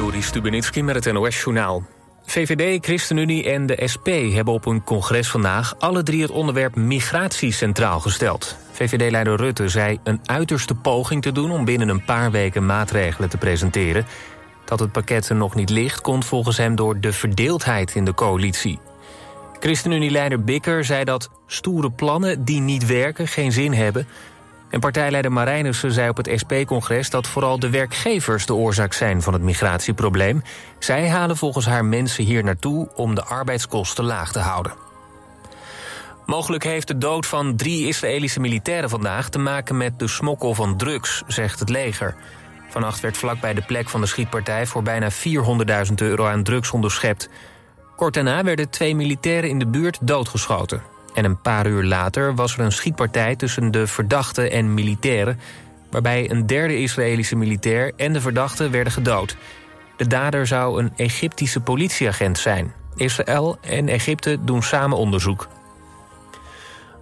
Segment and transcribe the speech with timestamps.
[0.00, 1.82] Joris Stubenitski met het NOS-journaal.
[2.22, 5.74] VVD, ChristenUnie en de SP hebben op een congres vandaag...
[5.78, 8.56] alle drie het onderwerp migratie centraal gesteld.
[8.72, 11.50] VVD-leider Rutte zei een uiterste poging te doen...
[11.50, 14.06] om binnen een paar weken maatregelen te presenteren.
[14.64, 16.00] Dat het pakket er nog niet ligt...
[16.00, 18.78] komt volgens hem door de verdeeldheid in de coalitie.
[19.58, 23.28] ChristenUnie-leider Bikker zei dat stoere plannen die niet werken...
[23.28, 24.06] geen zin hebben...
[24.70, 29.32] En partijleider Marijnissen zei op het SP-congres dat vooral de werkgevers de oorzaak zijn van
[29.32, 30.42] het migratieprobleem.
[30.78, 34.72] Zij halen volgens haar mensen hier naartoe om de arbeidskosten laag te houden.
[36.26, 40.76] Mogelijk heeft de dood van drie Israëlische militairen vandaag te maken met de smokkel van
[40.76, 42.14] drugs, zegt het leger.
[42.68, 47.28] Vannacht werd vlakbij de plek van de schietpartij voor bijna 400.000 euro aan drugs onderschept.
[47.96, 50.82] Kort daarna werden twee militairen in de buurt doodgeschoten.
[51.14, 55.40] En een paar uur later was er een schietpartij tussen de verdachte en militairen...
[55.90, 59.36] waarbij een derde Israëlische militair en de verdachte werden gedood.
[59.96, 62.72] De dader zou een Egyptische politieagent zijn.
[62.96, 65.48] Israël en Egypte doen samen onderzoek.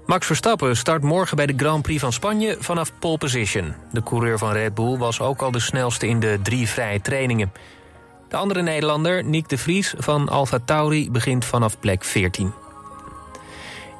[0.06, 3.74] Max Verstappen start morgen bij de Grand Prix van Spanje vanaf pole position.
[3.92, 7.52] De coureur van Red Bull was ook al de snelste in de drie vrije trainingen.
[8.28, 12.52] De andere Nederlander, Nick de Vries van Alfa Tauri, begint vanaf plek 14.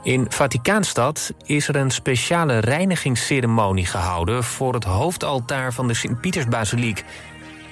[0.03, 4.45] In Vaticaanstad is er een speciale reinigingsceremonie gehouden...
[4.45, 7.05] voor het hoofdaltaar van de Sint-Pietersbasiliek.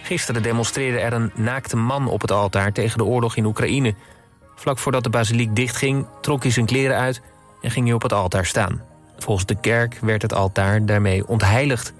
[0.03, 2.73] Gisteren demonstreerde er een naakte man op het altaar...
[2.73, 3.95] tegen de oorlog in Oekraïne.
[4.55, 7.23] Vlak voordat de basiliek dichtging, trok hij zijn kleren uit...
[7.61, 8.83] en ging hij op het altaar staan.
[9.19, 11.93] Volgens de kerk werd het altaar daarmee ontheiligd.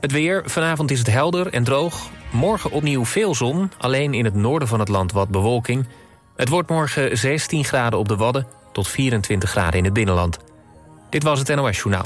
[0.00, 2.10] Het weer, vanavond is het helder en droog.
[2.32, 5.86] Morgen opnieuw veel zon, alleen in het noorden van het land wat bewolking.
[6.36, 10.36] Het wordt morgen 16 graden op de Wadden tot 24 graden in het binnenland.
[11.10, 12.02] Dit was het NOS Journaal.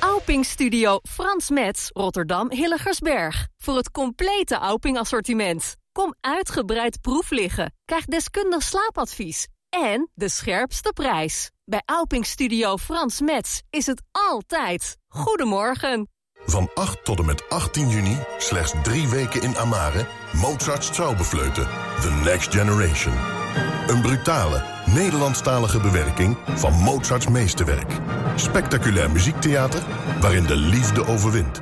[0.00, 3.48] Auping Studio Frans Metz, Rotterdam Hilligersberg.
[3.58, 5.76] Voor het complete Auping assortiment.
[5.92, 7.74] Kom uitgebreid proef liggen.
[7.84, 9.46] Krijg deskundig slaapadvies.
[9.68, 11.50] En de scherpste prijs.
[11.64, 14.96] Bij Auping Studio Frans Metz is het altijd.
[15.08, 16.08] Goedemorgen.
[16.46, 20.06] Van 8 tot en met 18 juni, slechts drie weken in Amare...
[20.32, 21.68] Mozart's Traubefleuten,
[22.00, 23.43] The Next Generation.
[23.86, 27.92] Een brutale, Nederlandstalige bewerking van Mozarts meesterwerk.
[28.36, 29.82] Spectaculair muziektheater
[30.20, 31.60] waarin de liefde overwint.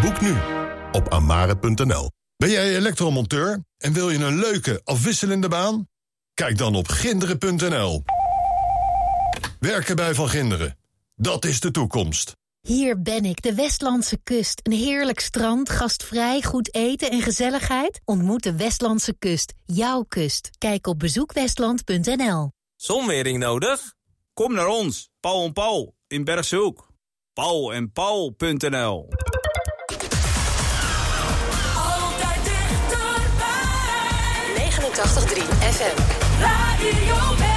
[0.00, 0.34] Boek nu
[0.92, 2.10] op amare.nl.
[2.36, 5.88] Ben jij elektromonteur en wil je een leuke, afwisselende baan?
[6.34, 8.04] Kijk dan op ginderen.nl.
[9.60, 10.78] Werken bij Van Ginderen.
[11.14, 12.37] Dat is de toekomst.
[12.68, 14.60] Hier ben ik, de Westlandse kust.
[14.62, 18.00] Een heerlijk strand, gastvrij, goed eten en gezelligheid.
[18.04, 20.50] Ontmoet de Westlandse kust, jouw kust.
[20.58, 22.50] Kijk op bezoekwestland.nl.
[22.76, 23.94] Zonwering nodig?
[24.32, 26.90] Kom naar ons, Paul en Paul, in Bergshoek.
[27.32, 29.08] Paul en Paul.nl
[31.76, 33.70] Altijd dichterbij.
[34.56, 36.00] 89.3 FM.
[36.40, 37.47] Radio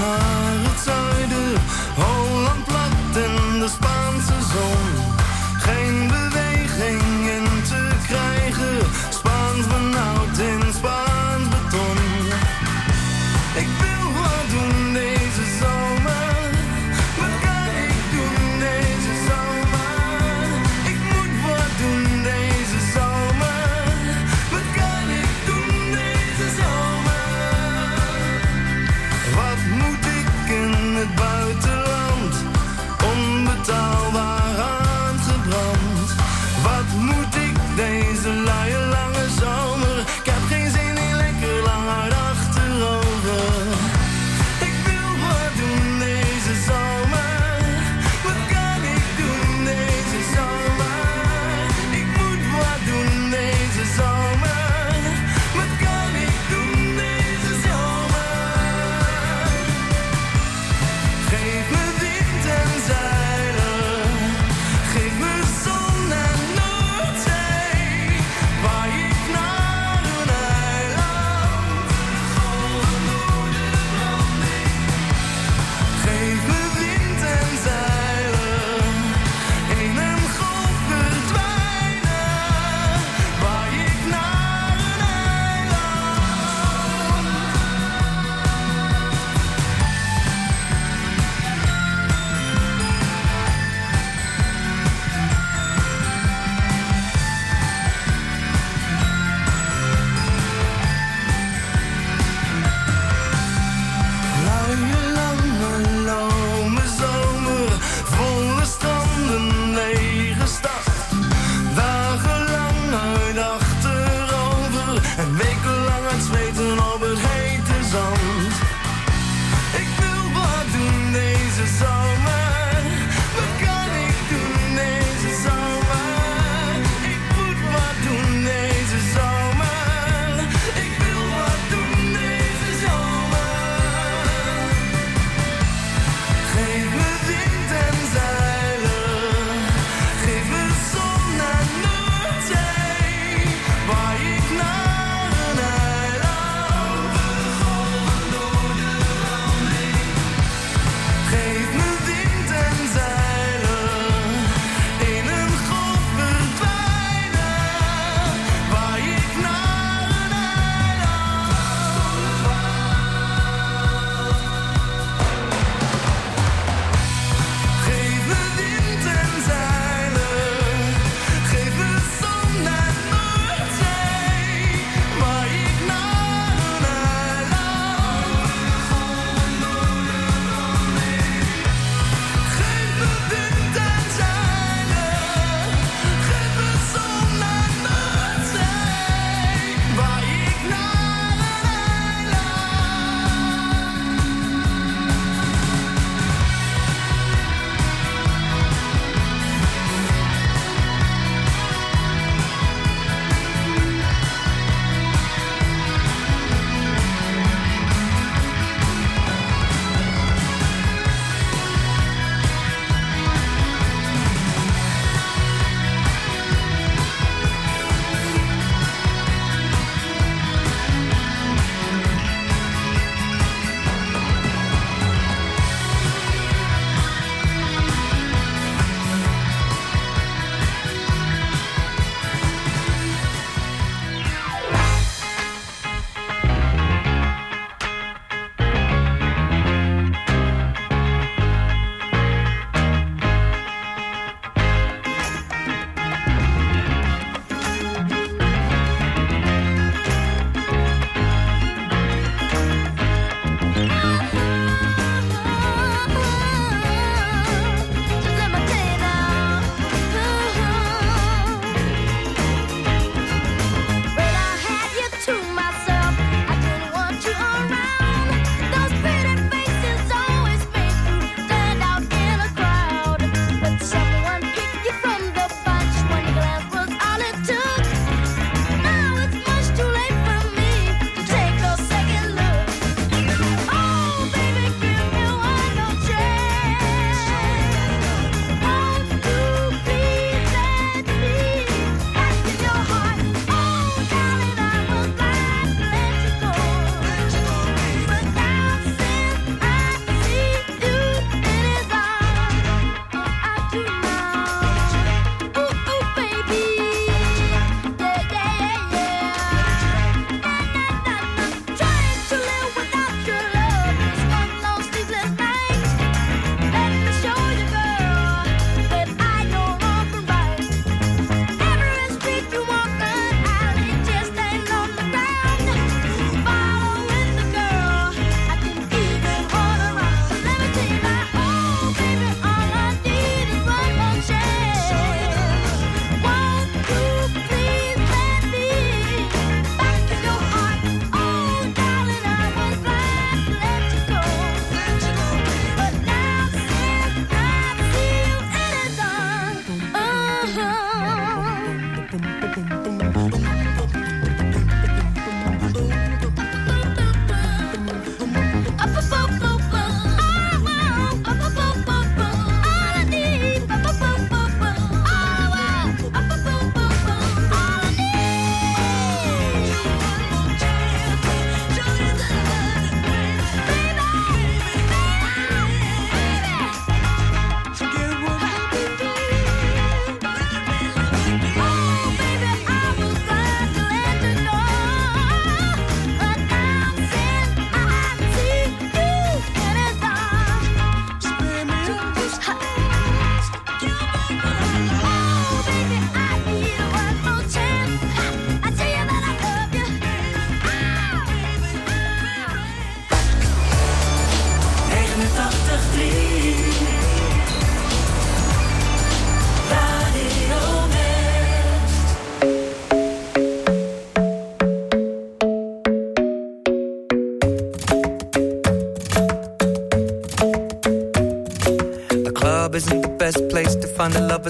[0.00, 1.52] naar het zuiden,
[2.00, 4.89] Holland plat en de Spaanse zon.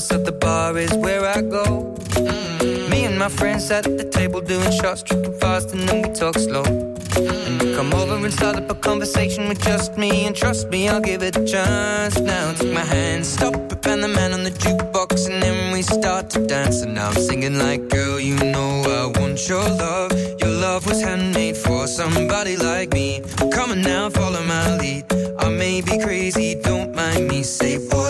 [0.08, 1.64] at the bar is where I go.
[1.64, 2.88] Mm -hmm.
[2.90, 6.36] Me and my friends at the table doing shots, tripping fast, and then we talk
[6.38, 6.64] slow.
[6.64, 7.46] Mm -hmm.
[7.46, 10.78] And you come over and start up a conversation with just me, and trust me,
[10.90, 12.14] I'll give it a chance.
[12.32, 15.80] Now take my hand, stop it, and the man on the jukebox, and then we
[15.82, 16.76] start to dance.
[16.84, 20.10] And now I'm singing like, girl, you know I want your love.
[20.42, 23.08] Your love was handmade for somebody like me.
[23.56, 25.04] Come on now, follow my lead.
[25.44, 27.40] I may be crazy, don't mind me.
[27.58, 28.09] Say, boy.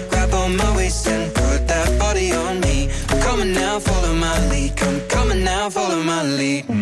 [0.51, 2.89] around my waist and put that body on me.
[3.09, 4.81] I'm coming now, follow my lead.
[4.81, 6.80] I'm coming now, follow my lead.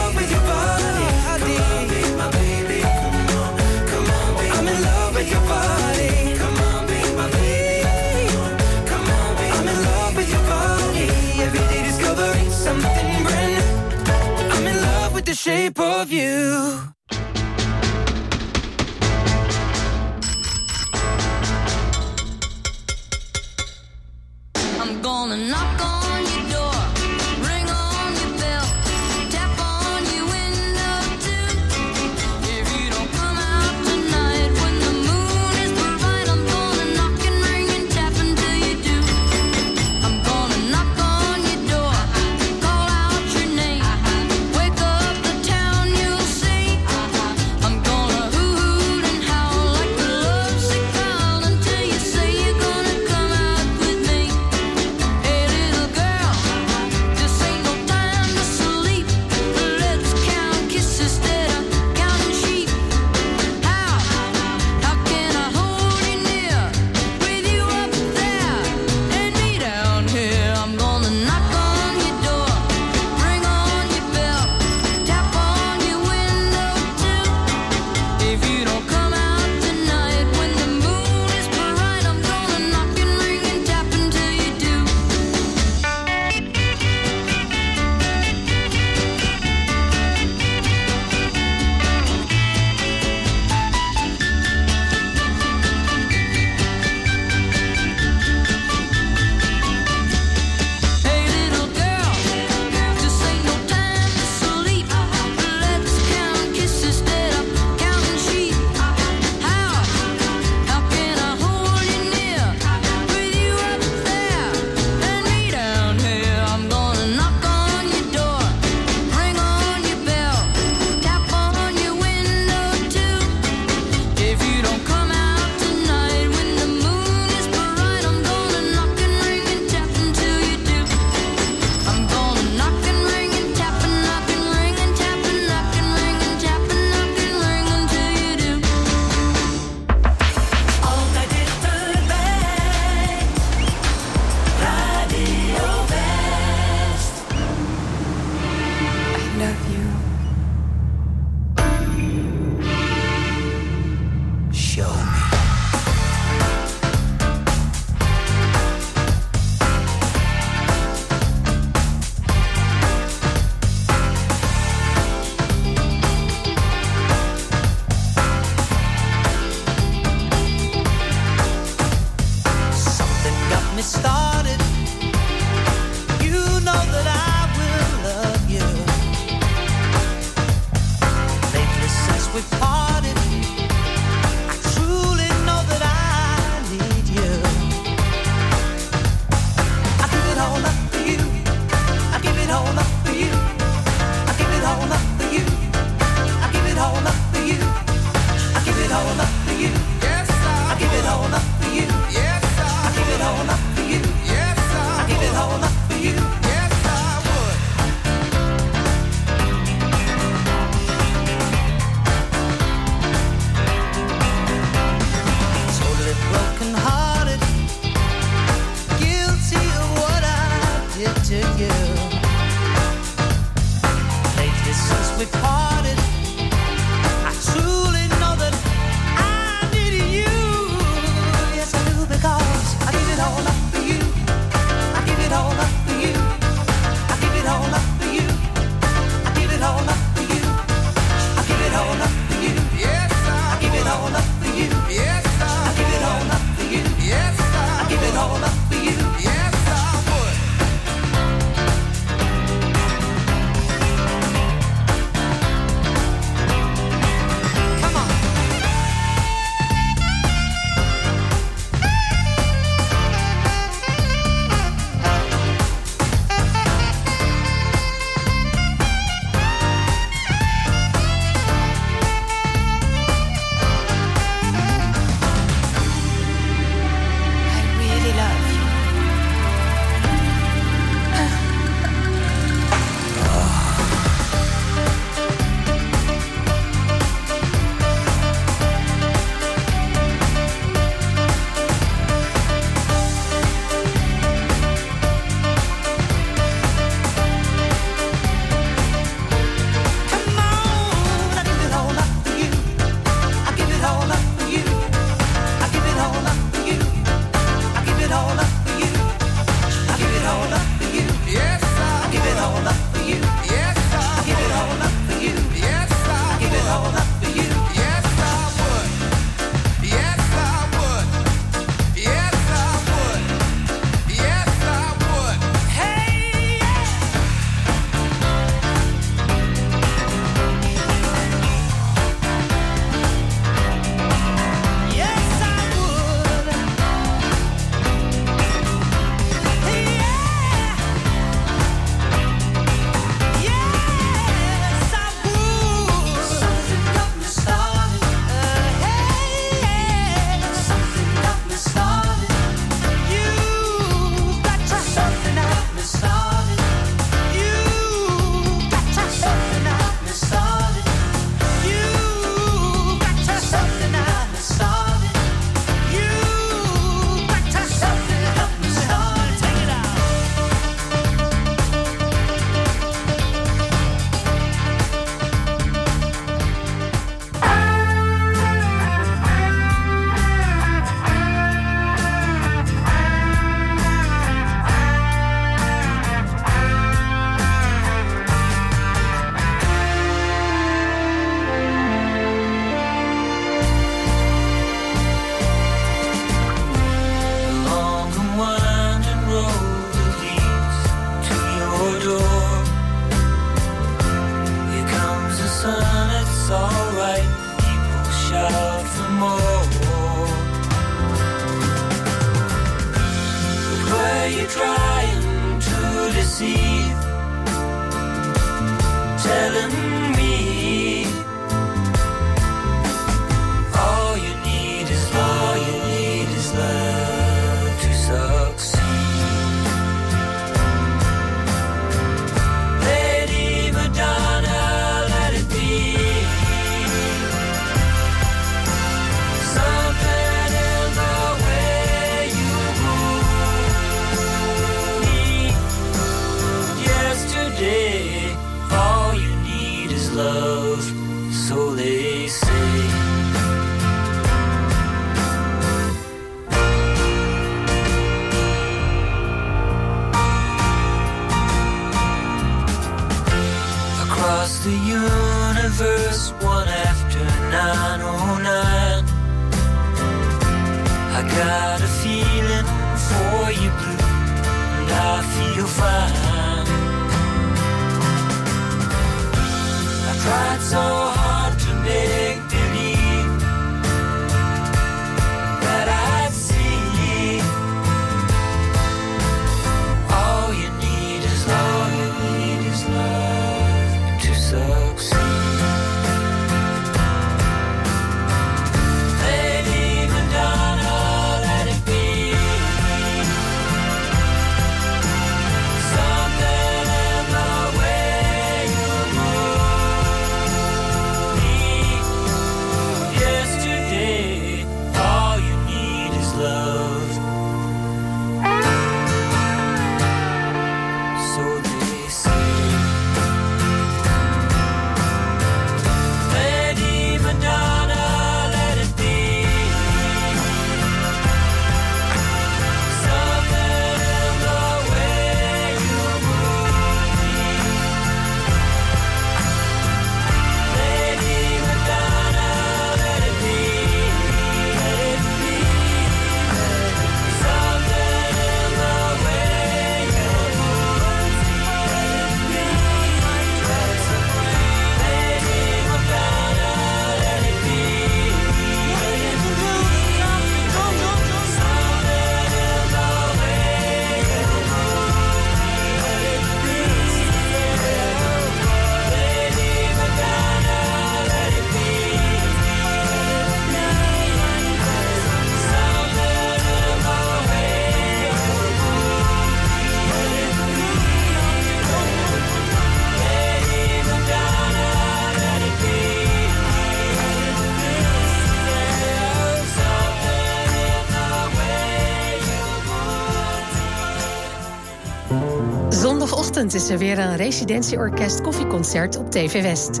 [596.78, 600.00] is er weer een residentieorkest koffieconcert op TV West.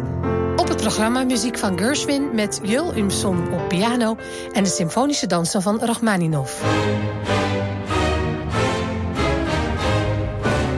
[0.56, 4.16] Op het programma muziek van Gerswin met Jul Umson op piano
[4.52, 6.62] en de symfonische dansen van Rachmaninoff.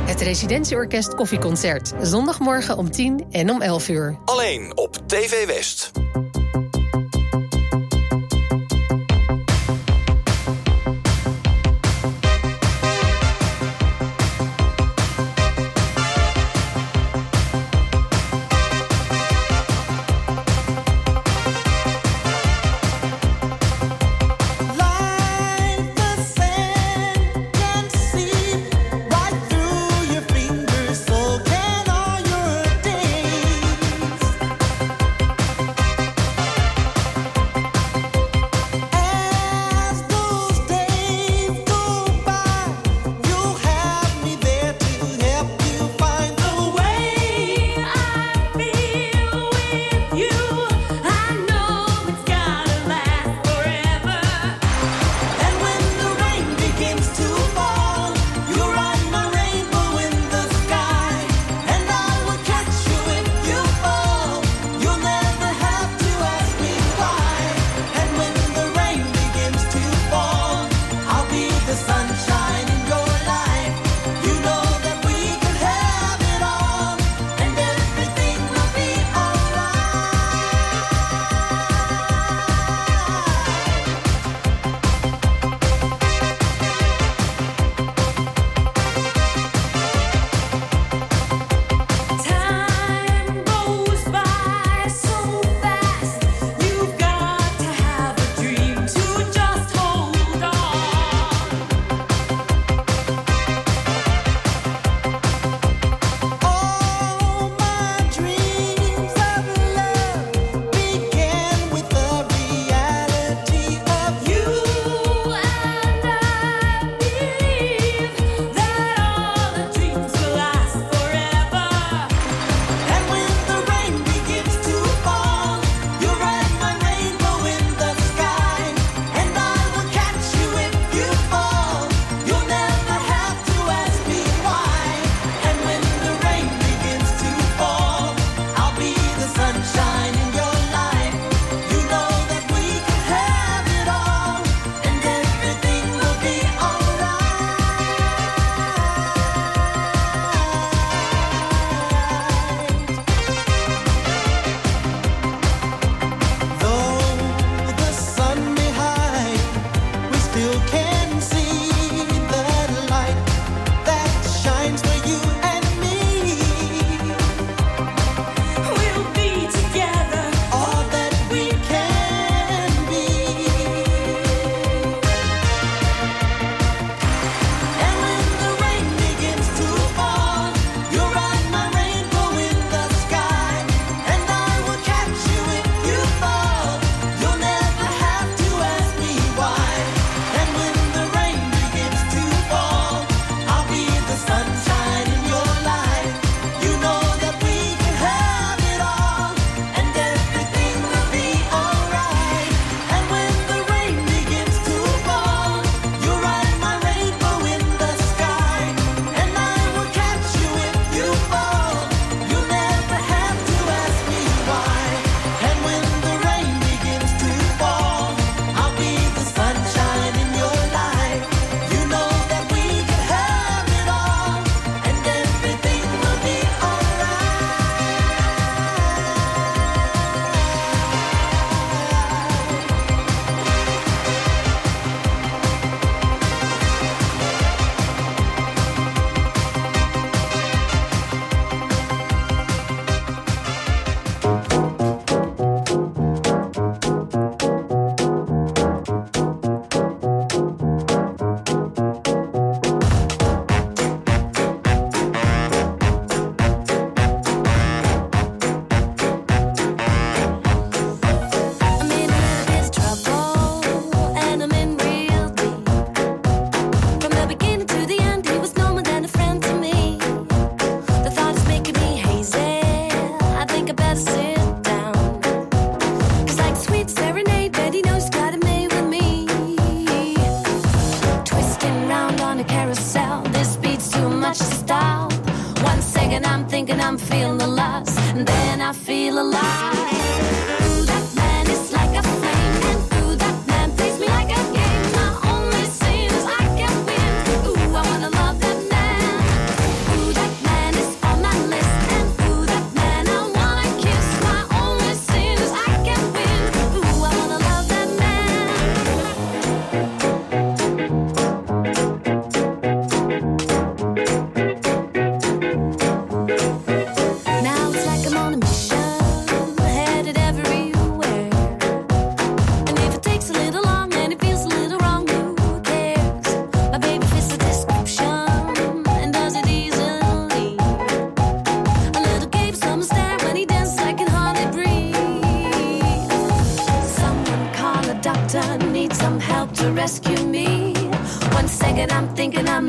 [0.04, 4.16] Het residentieorkest koffieconcert, zondagmorgen om 10 en om 11 uur.
[4.24, 5.99] Alleen op TV West.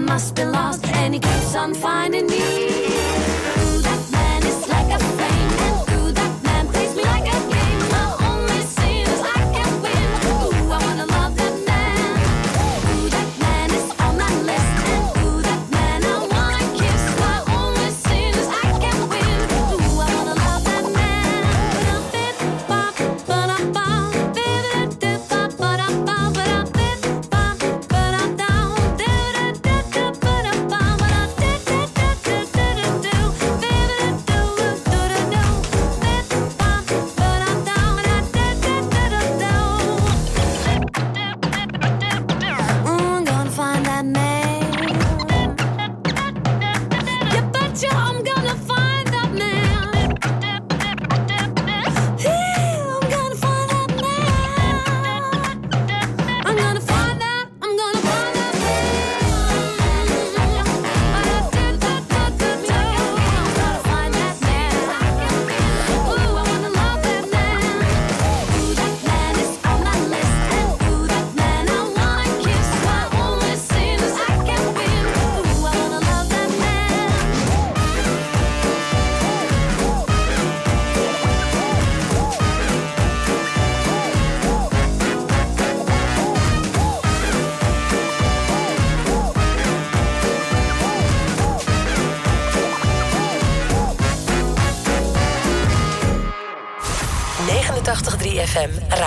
[0.02, 2.81] must be lost, and he keeps on finding me.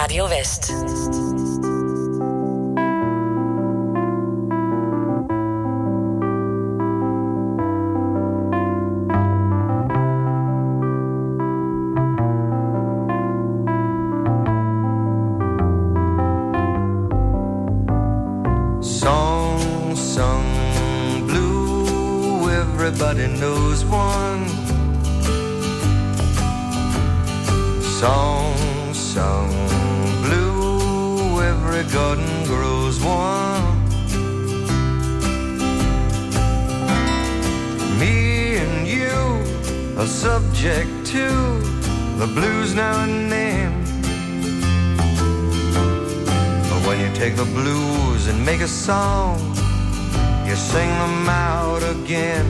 [0.04, 0.66] Radio West.
[18.82, 24.48] Song sung blue, everybody knows one.
[27.80, 28.33] Song
[32.14, 33.88] garden grows warm.
[37.98, 41.28] Me and you are subject to
[42.18, 43.72] the blues now and then.
[46.68, 49.38] But when you take the blues and make a song,
[50.46, 52.46] you sing them out again.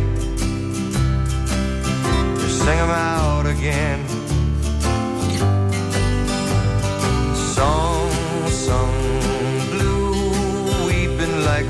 [2.41, 4.07] You sing them out again.
[7.55, 8.11] Song,
[8.49, 9.34] song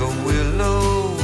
[0.04, 1.16] a willow.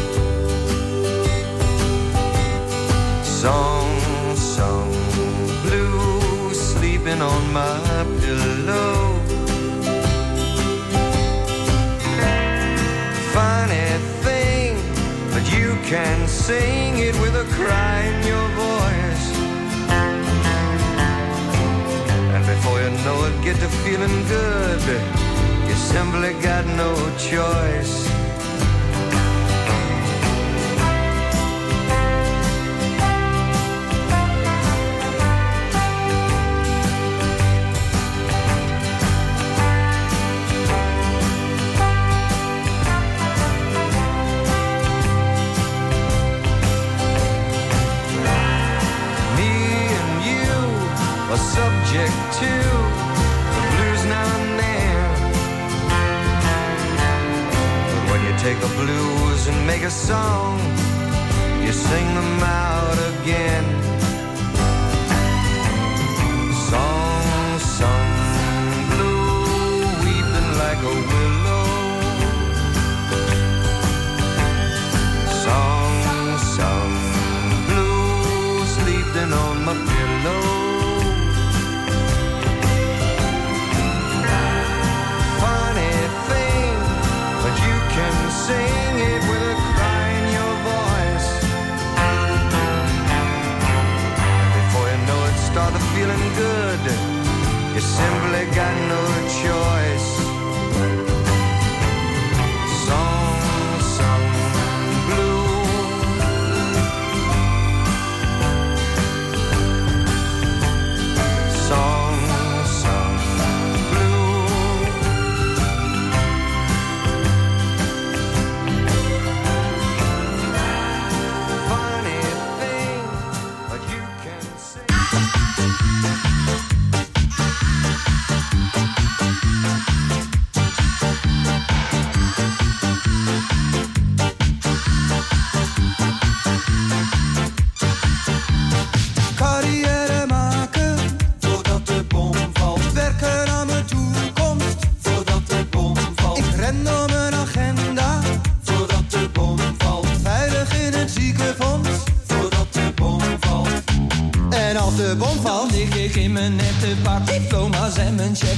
[3.23, 3.91] Song
[4.37, 4.91] song,
[5.65, 8.97] blue sleeping on my pillow.
[13.35, 13.89] Funny
[14.25, 14.73] thing
[15.33, 19.27] but you can sing it with a cry in your voice.
[22.35, 24.83] And before you know it get to feeling good.
[25.69, 28.00] You simply got no choice.
[60.51, 63.80] song, you sing them out again.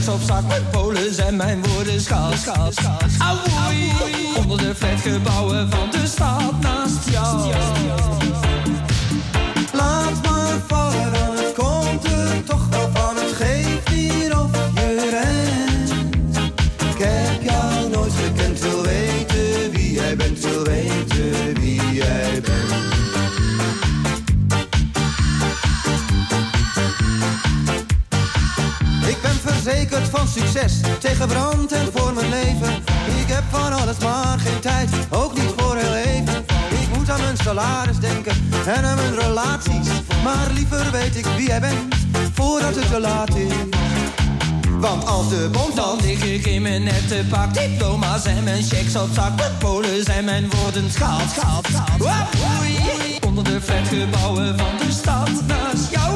[0.03, 0.62] soap sock.
[38.73, 39.89] en hebben mijn relaties.
[40.25, 41.95] Maar liever weet ik wie jij bent,
[42.33, 43.53] voordat het te laat is.
[44.79, 48.97] Want als de bom dan lig ik in mijn nette pak Diploma's en mijn checks
[48.97, 51.31] op zak Met polen zijn mijn woorden schaald,
[53.27, 56.12] Onder de flatgebouwen van de stad naast jou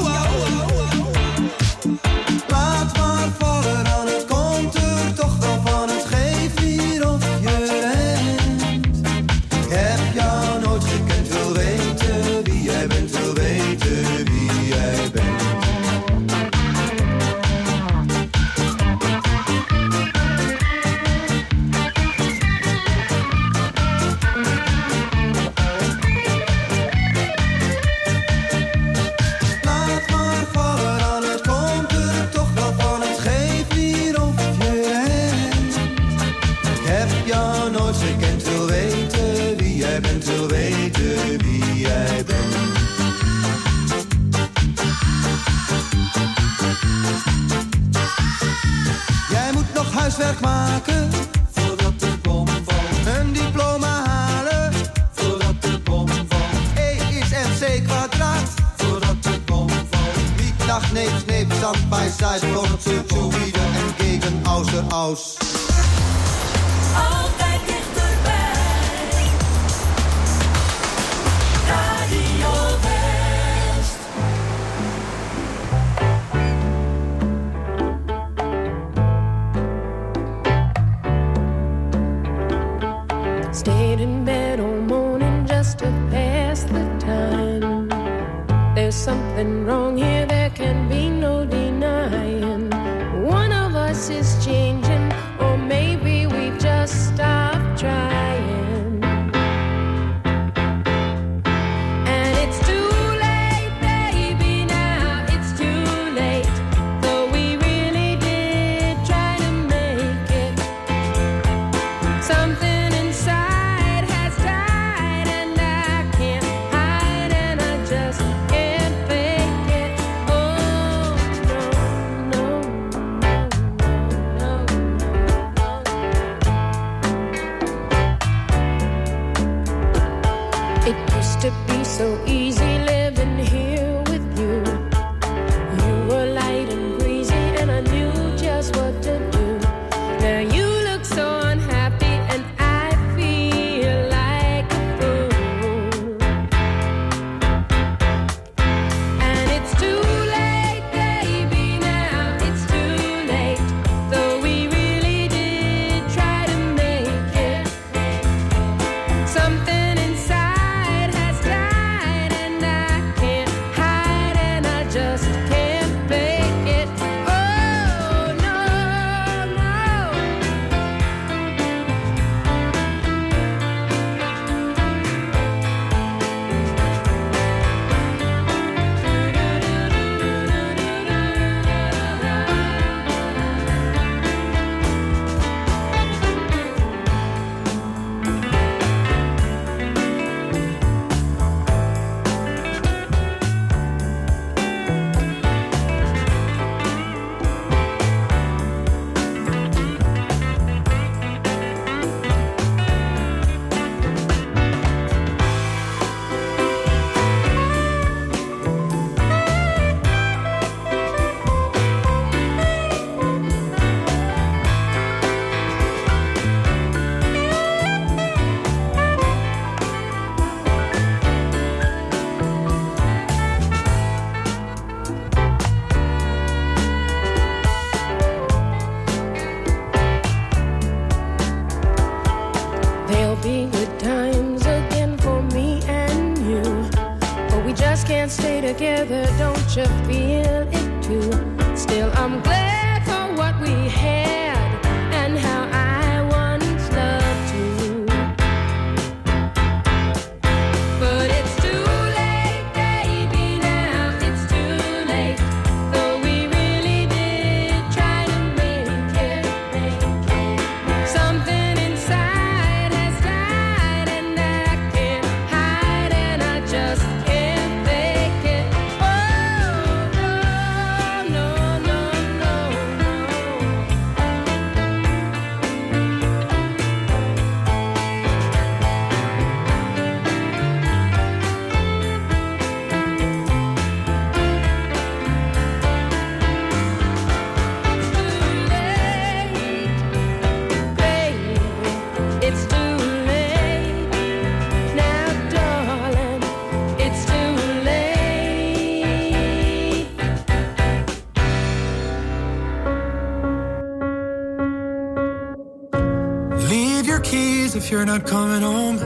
[307.87, 308.97] if you're not coming home.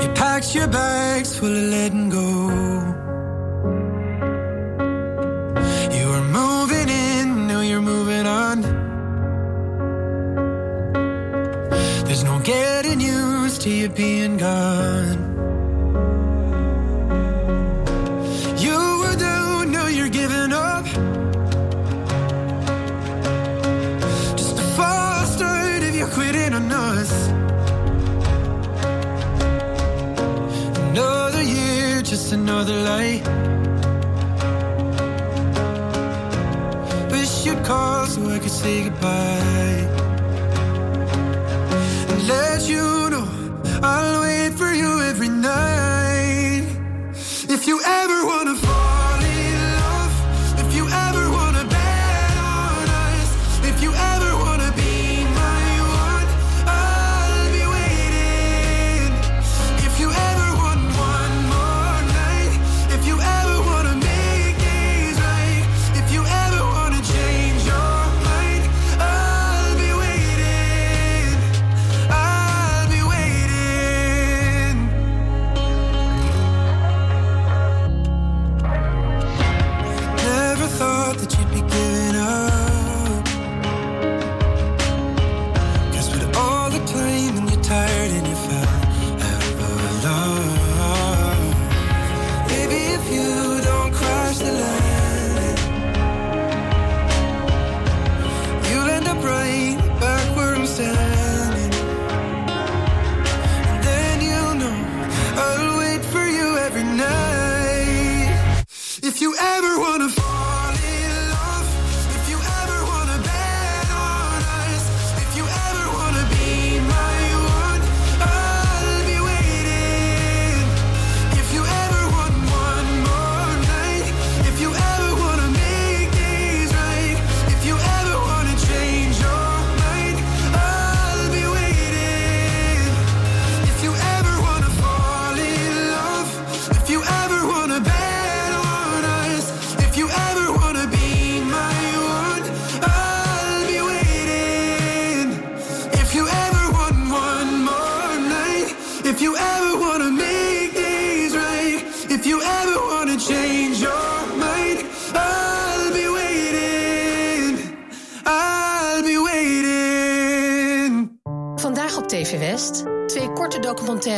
[0.00, 1.92] You packed your bags full of lead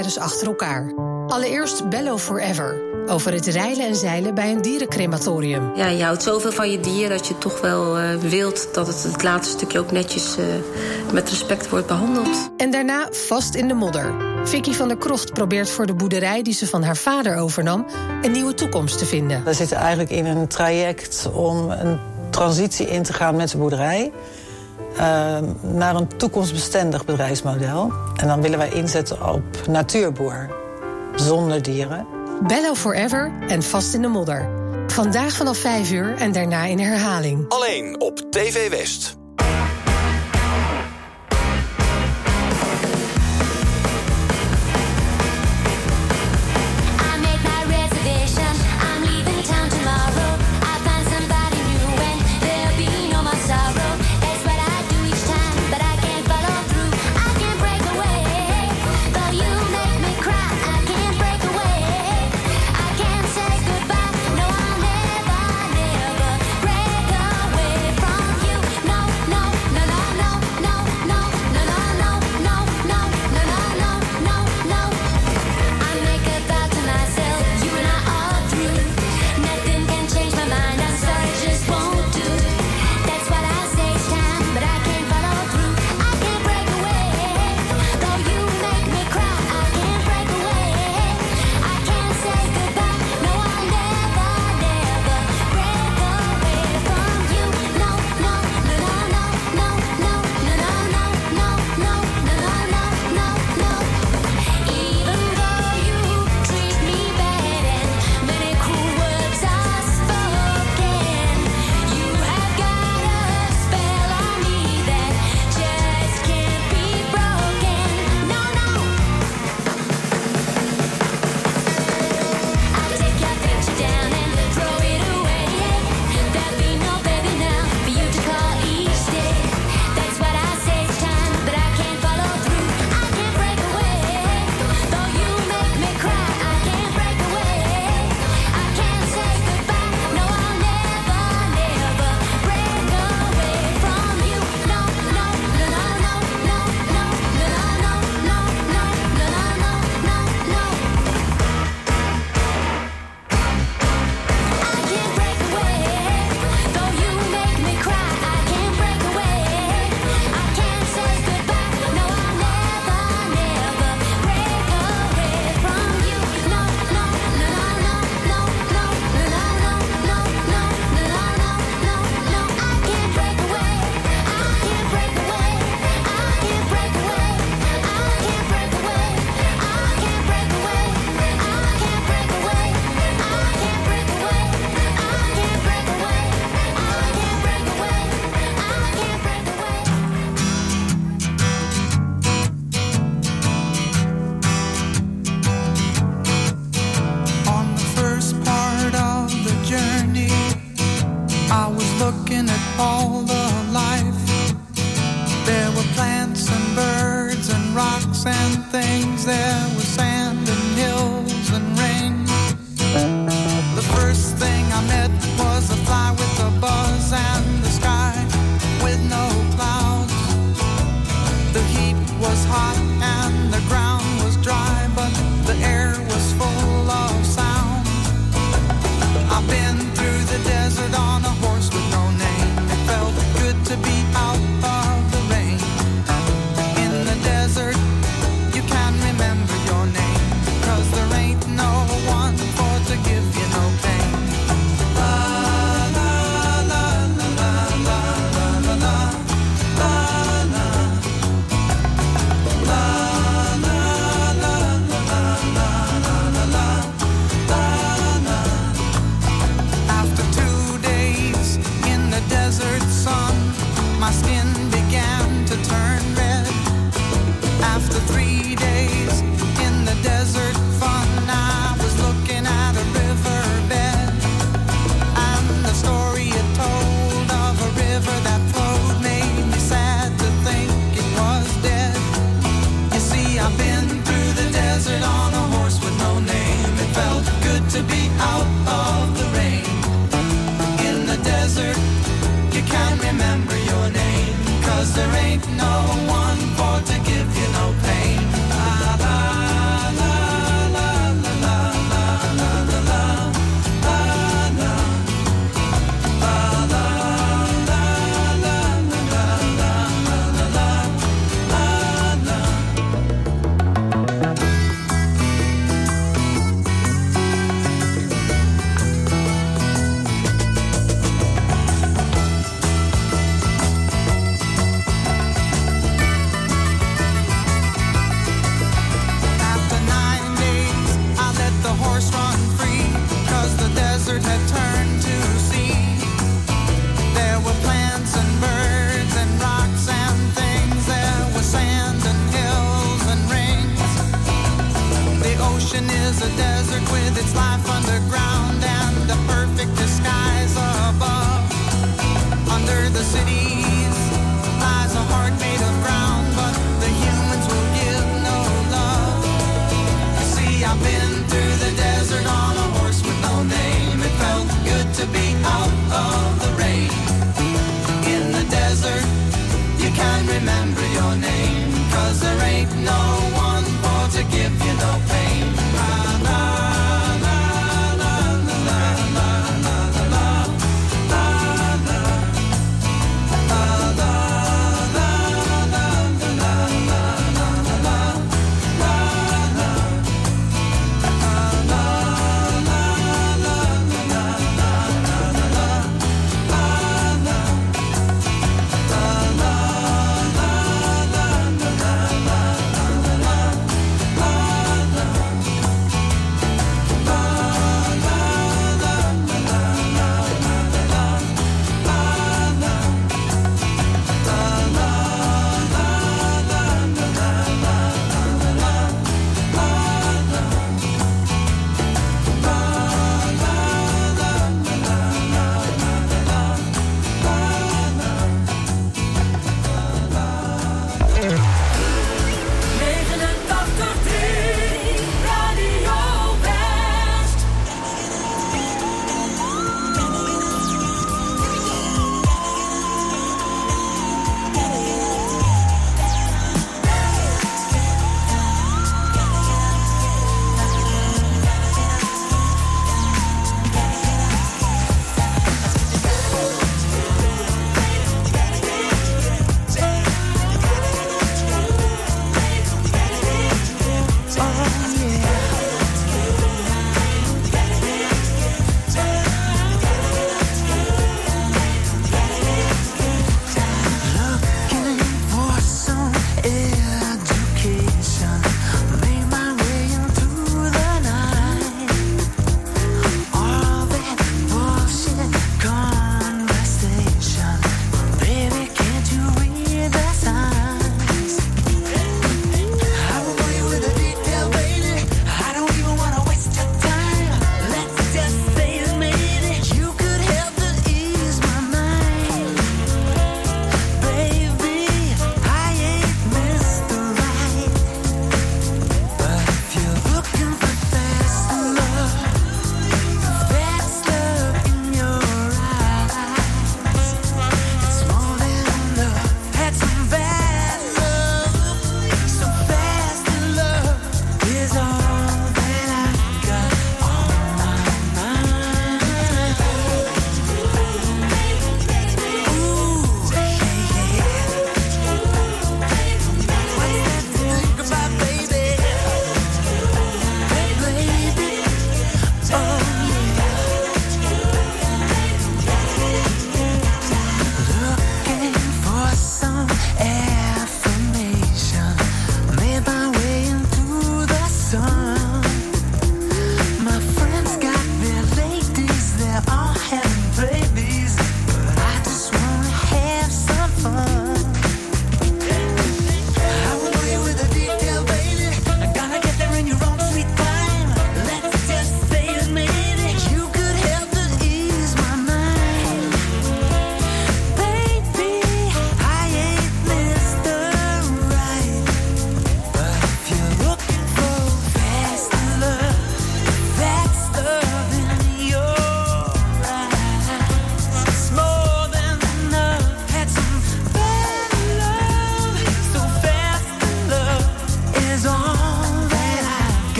[0.00, 0.92] documentaires achter elkaar.
[1.26, 5.72] Allereerst Bello Forever, over het reilen en zeilen bij een dierencrematorium.
[5.74, 9.02] Ja, je houdt zoveel van je dier dat je toch wel eh, wilt dat het
[9.02, 10.44] het laatste stukje ook netjes eh,
[11.12, 12.50] met respect wordt behandeld.
[12.56, 14.14] En daarna vast in de modder.
[14.44, 17.86] Vicky van der Krocht probeert voor de boerderij die ze van haar vader overnam
[18.22, 19.44] een nieuwe toekomst te vinden.
[19.44, 21.98] We zitten eigenlijk in een traject om een
[22.30, 24.12] transitie in te gaan met de boerderij.
[24.96, 27.92] Ehm, naar een toekomstbestendig bedrijfsmodel.
[28.16, 30.50] En dan willen wij inzetten op natuurboer,
[31.14, 32.06] zonder dieren.
[32.46, 34.48] Bello Forever en Vast in de Modder.
[34.86, 37.44] Vandaag vanaf 5 uur en daarna in herhaling.
[37.48, 39.19] Alleen op TV West.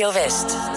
[0.00, 0.69] Radio West.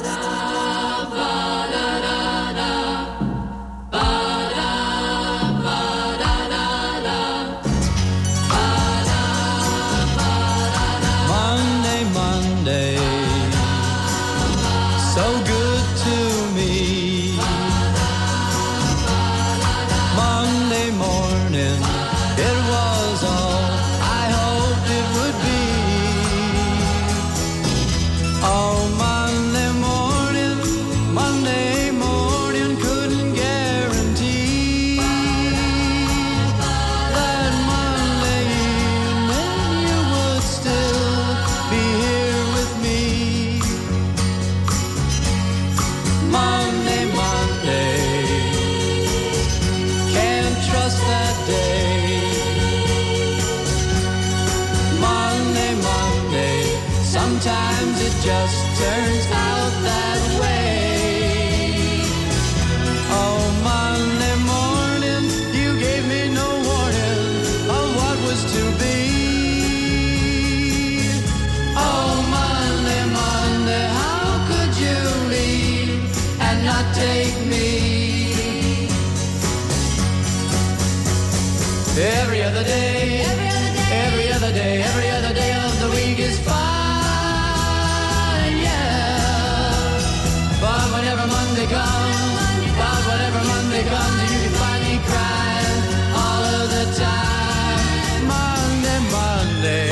[91.63, 95.81] Monday comes, but whenever Monday comes, you can find me crying
[96.13, 98.27] all of the time.
[98.27, 99.91] Monday, Monday,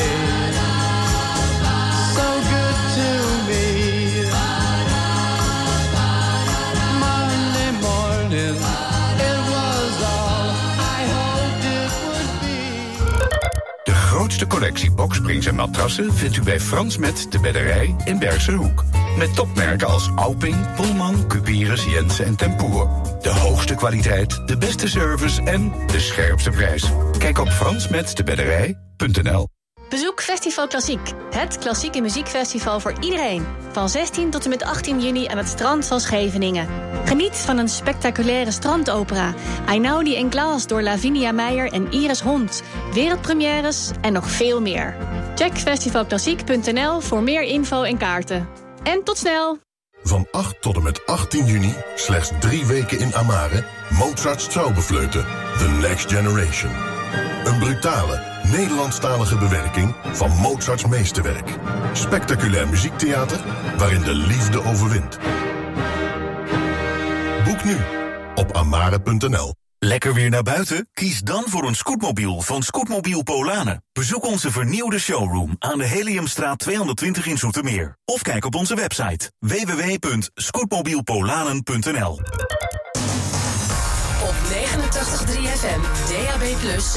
[2.16, 3.08] so good to
[3.48, 3.64] me.
[7.00, 8.56] Monday morning,
[9.30, 10.48] it was all
[10.78, 12.60] I hoped it would be.
[13.84, 18.52] De grootste collectie boksprings en matrassen vindt u bij Frans Met de Bedderij in Bergse
[18.52, 18.84] Hoek.
[19.18, 22.90] Met topmerken als Alping, Pullman, Cuperus, Jensen en Tempoer.
[23.22, 26.92] De hoogste kwaliteit, de beste service en de scherpste prijs.
[27.18, 29.48] Kijk op fransmetdebedderij.nl
[29.90, 33.46] Bezoek Festival Klassiek, het klassieke muziekfestival voor iedereen.
[33.72, 36.68] Van 16 tot en met 18 juni aan het strand van Scheveningen.
[37.06, 39.34] Geniet van een spectaculaire strandopera.
[39.66, 42.64] Einaudi en Klaas door Lavinia Meijer en Iris Hond.
[42.94, 44.96] Wereldpremières en nog veel meer.
[45.36, 48.61] Check festivalklassiek.nl voor meer info en kaarten.
[48.84, 49.60] En tot snel!
[50.04, 55.26] Van 8 tot en met 18 juni, slechts drie weken in Amare, Mozart's Traubefleuten,
[55.58, 56.72] The Next Generation.
[57.44, 58.22] Een brutale,
[58.52, 61.58] Nederlandstalige bewerking van Mozarts meesterwerk.
[61.94, 63.40] Spectaculair muziektheater
[63.78, 65.20] waarin de liefde overwint.
[67.46, 67.78] Boek nu
[68.36, 69.61] op amare.nl.
[69.84, 70.90] Lekker weer naar buiten?
[70.94, 73.84] Kies dan voor een scootmobiel van Scootmobiel Polanen.
[73.94, 77.98] Bezoek onze vernieuwde showroom aan de Heliumstraat 220 in Zoetermeer.
[78.06, 82.12] Of kijk op onze website www.scootmobielpolanen.nl
[84.24, 84.54] Op 89.3
[85.58, 85.80] FM,
[86.12, 86.44] DAB+,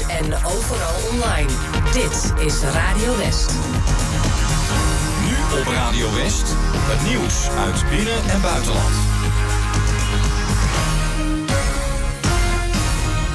[0.09, 1.49] en overal online.
[1.91, 3.51] Dit is Radio West.
[5.25, 9.14] Nu op Radio West, het nieuws uit binnen- en buitenland.